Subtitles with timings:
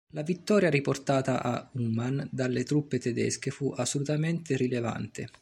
[0.13, 5.29] La vittoria riportata a Uman dalle truppe tedesche fu assolutamente rilevante.